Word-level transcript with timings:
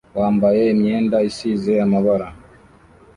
wambaye 0.19 0.61
imyenda 0.73 1.17
isize 1.29 1.73
amabara 1.85 2.27